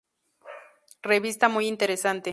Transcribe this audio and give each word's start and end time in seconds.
Revista 1.03 1.47
Muy 1.47 1.67
Interesante. 1.67 2.29